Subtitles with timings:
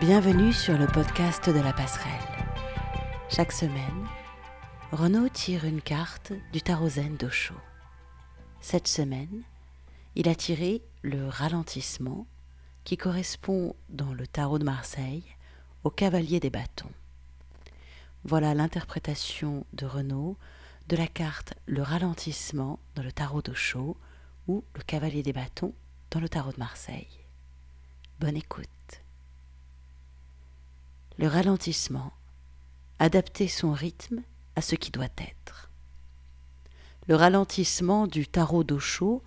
[0.00, 2.10] Bienvenue sur le podcast de la passerelle.
[3.28, 4.06] Chaque semaine,
[4.92, 7.54] Renaud tire une carte du tarot zen d'Osho.
[8.62, 9.42] Cette semaine,
[10.16, 12.26] il a tiré le ralentissement
[12.84, 15.22] qui correspond dans le tarot de Marseille
[15.84, 16.92] au cavalier des bâtons.
[18.24, 20.38] Voilà l'interprétation de Renaud
[20.88, 23.98] de la carte le ralentissement dans le tarot d'Osho
[24.48, 25.74] ou le cavalier des bâtons
[26.10, 27.20] dans le tarot de Marseille.
[28.18, 28.79] Bonne écoute.
[31.20, 32.14] Le ralentissement,
[32.98, 34.22] adapter son rythme
[34.56, 35.70] à ce qui doit être.
[37.08, 39.22] Le ralentissement du tarot d'Osho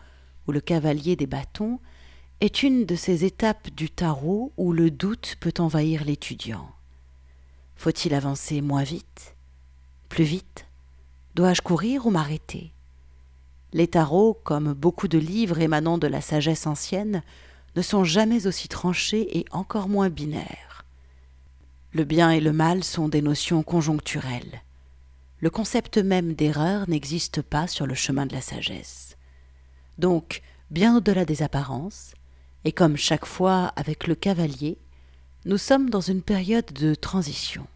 [0.48, 1.80] ou le cavalier des bâtons
[2.42, 6.68] est une de ces étapes du tarot où le doute peut envahir l'étudiant.
[7.76, 9.36] Faut-il avancer moins vite
[10.10, 10.66] Plus vite?
[11.36, 12.74] Dois-je courir ou m'arrêter?
[13.72, 17.22] Les tarots, comme beaucoup de livres émanant de la sagesse ancienne,
[17.76, 20.73] ne sont jamais aussi tranchés et encore moins binaires.
[21.94, 24.62] Le bien et le mal sont des notions conjoncturelles.
[25.40, 29.18] Le concept même d'erreur n'existe pas sur le chemin de la sagesse.
[29.98, 32.14] Donc, bien au-delà des apparences,
[32.66, 34.78] et comme chaque fois avec le cavalier,
[35.46, 37.68] nous sommes dans une période de transition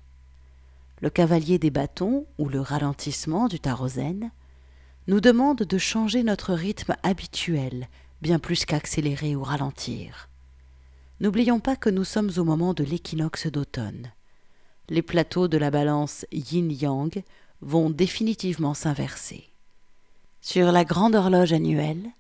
[1.01, 3.87] le cavalier des bâtons ou le ralentissement du tarot
[5.07, 7.87] nous demande de changer notre rythme habituel,
[8.21, 10.29] bien plus qu'accélérer ou ralentir.
[11.19, 14.11] N'oublions pas que nous sommes au moment de l'équinoxe d'automne.
[14.89, 17.23] Les plateaux de la balance yin-yang
[17.61, 19.49] vont définitivement s'inverser.
[20.41, 22.11] Sur la grande horloge annuelle,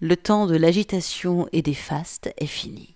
[0.00, 2.94] le temps de l'agitation et des fastes est fini.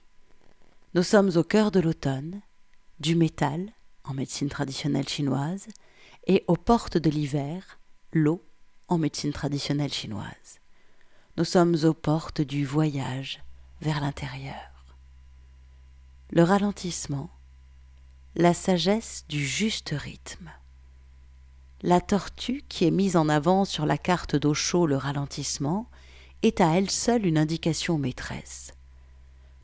[0.95, 2.41] Nous sommes au cœur de l'automne,
[3.01, 3.73] du métal,
[4.05, 5.67] en médecine traditionnelle chinoise,
[6.29, 7.81] et aux portes de l'hiver,
[8.13, 8.41] l'eau
[8.87, 10.61] en médecine traditionnelle chinoise.
[11.37, 13.43] Nous sommes aux portes du voyage
[13.81, 14.82] vers l'intérieur.
[16.35, 17.29] Le ralentissement,
[18.37, 20.51] la sagesse du juste rythme.
[21.83, 25.91] La tortue qui est mise en avant sur la carte d'eau chaud le ralentissement
[26.43, 28.73] est à elle seule une indication maîtresse.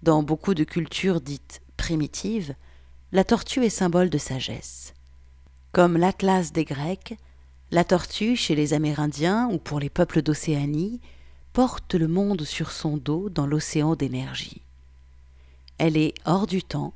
[0.03, 2.55] Dans beaucoup de cultures dites primitives,
[3.13, 4.93] la tortue est symbole de sagesse.
[5.73, 7.17] Comme l'Atlas des Grecs,
[7.71, 11.01] la tortue, chez les Amérindiens ou pour les peuples d'Océanie,
[11.55, 14.61] porte le monde sur son dos dans l'océan d'énergie.
[15.79, 16.93] Elle est hors du temps,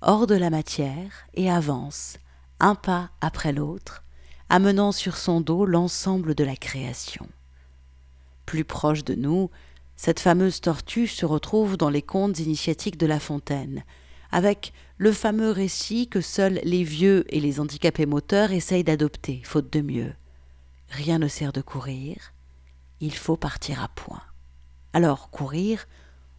[0.00, 2.18] hors de la matière, et avance,
[2.58, 4.02] un pas après l'autre,
[4.48, 7.28] amenant sur son dos l'ensemble de la création.
[8.44, 9.50] Plus proche de nous,
[9.94, 13.84] cette fameuse tortue se retrouve dans les contes initiatiques de La Fontaine,
[14.32, 19.72] avec le fameux récit que seuls les vieux et les handicapés moteurs essayent d'adopter, faute
[19.72, 20.12] de mieux.
[20.88, 22.32] Rien ne sert de courir,
[23.00, 24.22] il faut partir à point.
[24.92, 25.86] Alors, courir,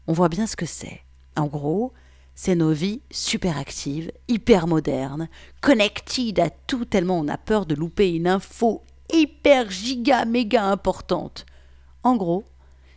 [0.07, 1.01] on voit bien ce que c'est.
[1.39, 1.93] En gros,
[2.35, 5.29] c'est nos vies super actives, hyper modernes,
[5.61, 11.45] connected à tout tellement on a peur de louper une info hyper giga méga importante.
[12.03, 12.43] En gros,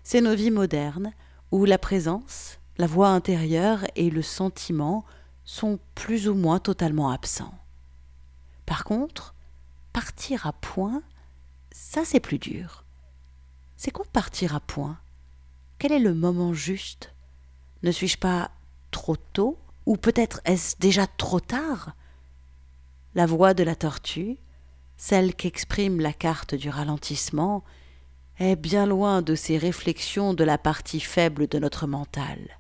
[0.03, 1.13] c'est nos vies modernes
[1.53, 5.05] où la présence, la voix intérieure et le sentiment
[5.45, 7.55] sont plus ou moins totalement absents.
[8.67, 9.37] Par contre,
[9.93, 11.05] partir à point,
[11.71, 12.85] ça c'est plus dur.
[13.77, 14.99] C'est quoi partir à point?
[15.79, 17.13] Quel est le moment juste
[17.83, 18.51] Ne suis-je pas
[18.91, 21.95] trop tôt Ou peut-être est-ce déjà trop tard
[23.15, 24.39] La voix de la tortue,
[24.97, 27.65] celle qu'exprime la carte du ralentissement,
[28.39, 32.59] est bien loin de ces réflexions de la partie faible de notre mental.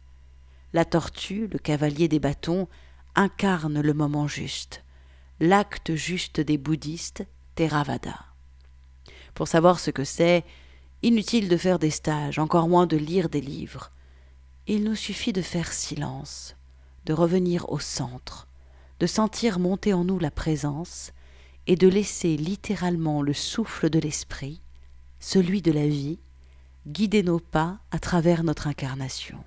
[0.72, 2.69] La tortue, le cavalier des bâtons,
[3.15, 4.82] incarne le moment juste,
[5.41, 7.25] l'acte juste des bouddhistes,
[7.55, 8.19] Theravada.
[9.34, 10.44] Pour savoir ce que c'est,
[11.03, 13.93] inutile de faire des stages, encore moins de lire des livres.
[14.67, 16.56] Il nous suffit de faire silence,
[17.05, 18.47] de revenir au centre,
[19.00, 21.12] de sentir monter en nous la présence,
[21.67, 24.61] et de laisser littéralement le souffle de l'esprit,
[25.21, 26.19] celui de la vie,
[26.87, 29.43] guider nos pas à travers notre incarnation.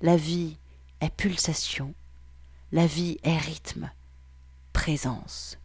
[0.00, 0.56] La vie
[1.00, 1.94] est pulsation,
[2.70, 3.90] la vie est rythme,
[4.72, 5.58] présence.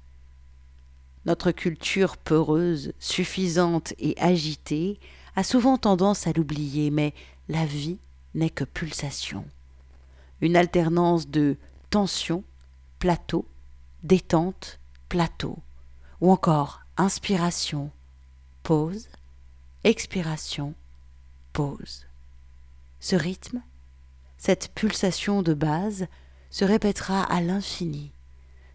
[1.25, 4.99] Notre culture peureuse, suffisante et agitée
[5.35, 7.13] a souvent tendance à l'oublier, mais
[7.49, 7.99] la vie
[8.33, 9.45] n'est que pulsation.
[10.41, 11.57] Une alternance de
[11.89, 12.43] tension,
[12.99, 13.45] plateau,
[14.03, 14.79] détente,
[15.09, 15.59] plateau,
[16.21, 17.91] ou encore inspiration,
[18.63, 19.07] pause,
[19.83, 20.73] expiration,
[21.53, 22.05] pause.
[22.99, 23.61] Ce rythme
[24.45, 26.07] cette pulsation de base
[26.49, 28.11] se répétera à l'infini,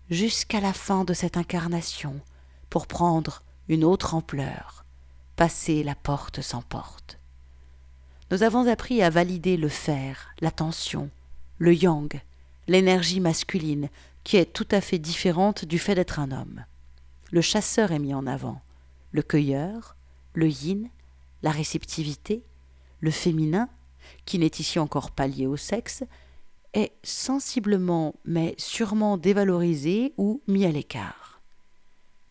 [0.09, 2.23] jusqu'à la fin de cette incarnation,
[2.71, 4.87] pour prendre une autre ampleur,
[5.37, 7.18] passer la porte sans porte.
[8.31, 11.09] Nous avons appris à valider le fer, la tension,
[11.57, 12.21] le yang,
[12.67, 13.89] l'énergie masculine,
[14.23, 16.65] qui est tout à fait différente du fait d'être un homme.
[17.31, 18.61] Le chasseur est mis en avant,
[19.13, 19.97] le cueilleur,
[20.35, 20.91] le yin,
[21.43, 22.43] la réceptivité,
[23.01, 23.71] le féminin,
[24.27, 26.05] qui n'est ici encore pas lié au sexe,
[26.75, 31.41] est sensiblement mais sûrement dévalorisé ou mis à l'écart.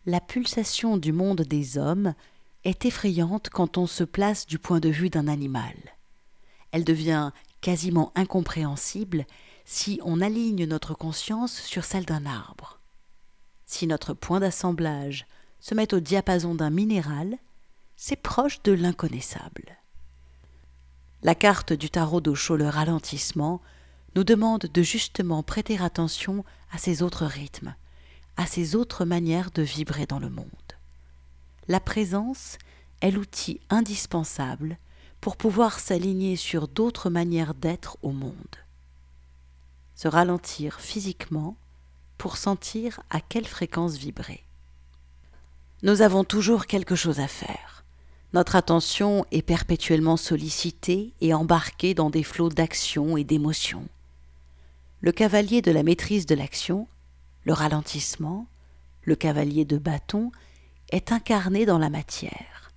[0.06, 2.14] La pulsation du monde des hommes
[2.64, 5.76] est effrayante quand on se place du point de vue d'un animal.
[6.72, 7.32] Elle devient
[7.62, 9.26] quasiment incompréhensible
[9.66, 12.80] si on aligne notre conscience sur celle d'un arbre.
[13.66, 15.26] Si notre point d'assemblage
[15.60, 17.38] se met au diapason d'un minéral,
[17.96, 19.78] c'est proche de l'inconnaissable.
[21.24, 23.62] La carte du tarot d'Osho, le ralentissement,
[24.16, 27.76] nous demande de justement prêter attention à ces autres rythmes,
[28.38, 30.67] à ces autres manières de vibrer dans le monde.
[31.68, 32.58] La présence
[33.02, 34.78] est l'outil indispensable
[35.22, 38.34] pour pouvoir s'aligner sur d'autres manières d'être au monde
[39.98, 41.58] se ralentir physiquement
[42.20, 44.44] pour sentir à quelle fréquence vibrer.
[45.82, 47.84] Nous avons toujours quelque chose à faire.
[48.34, 53.88] Notre attention est perpétuellement sollicitée et embarquée dans des flots d'action et d'émotions.
[55.02, 56.88] Le cavalier de la maîtrise de l'action,
[57.44, 58.46] le ralentissement,
[59.02, 60.32] le cavalier de bâton,
[60.90, 62.72] est incarné dans la matière.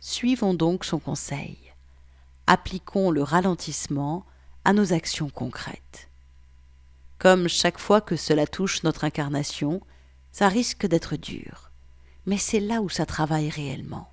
[0.00, 1.58] Suivons donc son conseil.
[2.46, 4.24] Appliquons le ralentissement
[4.64, 6.08] à nos actions concrètes.
[7.18, 9.80] Comme chaque fois que cela touche notre incarnation,
[10.32, 11.70] ça risque d'être dur.
[12.26, 14.08] Mais c'est là où ça travaille réellement.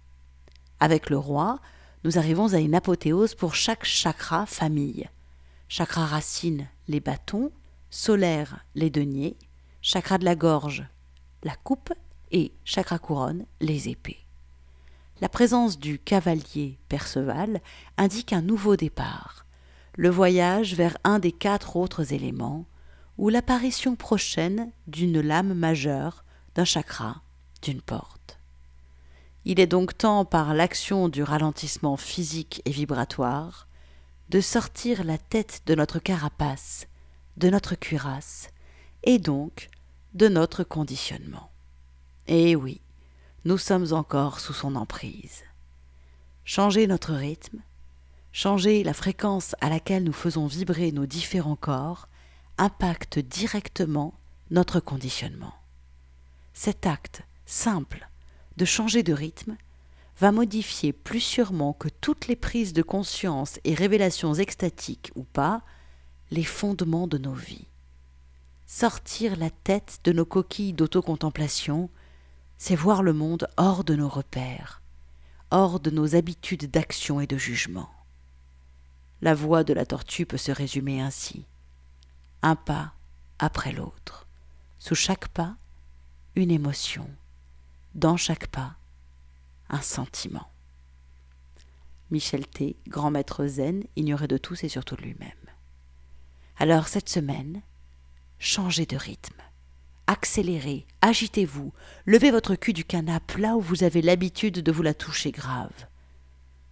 [0.80, 1.60] Avec le roi,
[2.04, 5.10] nous arrivons à une apothéose pour chaque chakra famille.
[5.68, 7.52] Chakra racine, les bâtons,
[7.90, 9.38] solaire, les deniers,
[9.82, 10.86] chakra de la gorge,
[11.44, 11.94] la coupe
[12.32, 14.26] et chakra couronne, les épées.
[15.22, 17.62] La présence du cavalier Perceval
[17.98, 19.46] indique un nouveau départ,
[19.96, 22.66] le voyage vers un des quatre autres éléments,
[23.18, 26.24] ou l'apparition prochaine d'une lame majeure,
[26.56, 27.22] d'un chakra,
[27.62, 28.21] d'une porte.
[29.46, 33.68] Il est donc temps, par l'action du ralentissement physique et vibratoire,
[34.30, 36.88] de sortir la tête de notre carapace,
[37.38, 38.50] de notre cuirasse,
[39.04, 39.70] et donc
[40.14, 41.52] de notre conditionnement.
[42.28, 42.82] Eh oui,
[43.46, 45.44] nous sommes encore sous son emprise.
[46.46, 47.62] Changer notre rythme,
[48.32, 52.08] changer la fréquence à laquelle nous faisons vibrer nos différents corps
[52.58, 54.14] impacte directement
[54.52, 55.54] notre conditionnement.
[56.54, 58.11] Cet acte simple
[58.62, 59.58] de changer de rythme
[60.20, 65.64] va modifier plus sûrement que toutes les prises de conscience et révélations extatiques ou pas
[66.30, 67.66] les fondements de nos vies.
[68.68, 71.90] Sortir la tête de nos coquilles d'autocontemplation
[72.60, 74.84] c'est voir le monde hors de nos repères,
[75.50, 77.90] hors de nos habitudes d'action et de jugement.
[79.24, 81.46] La voie de la tortue peut se résumer ainsi
[82.44, 82.94] un pas
[83.40, 84.28] après l'autre,
[84.78, 85.56] sous chaque pas,
[86.36, 87.10] une émotion,
[87.96, 88.76] dans chaque pas,
[89.70, 90.50] un sentiment.
[92.10, 95.32] Michel T., grand maître zen, ignoré de tous et surtout de lui-même.
[96.58, 97.62] Alors cette semaine,
[98.40, 99.42] changez de rythme
[100.12, 101.72] accélérez, agitez-vous,
[102.06, 105.72] levez votre cul du canapé là où vous avez l'habitude de vous la toucher grave.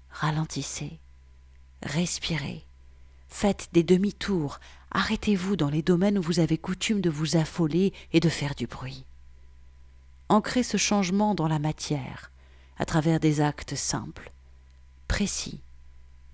[0.09, 0.99] Ralentissez,
[1.81, 2.65] respirez,
[3.29, 4.59] faites des demi-tours,
[4.91, 8.67] arrêtez-vous dans les domaines où vous avez coutume de vous affoler et de faire du
[8.67, 9.05] bruit.
[10.29, 12.31] Ancrez ce changement dans la matière,
[12.77, 14.31] à travers des actes simples,
[15.07, 15.59] précis,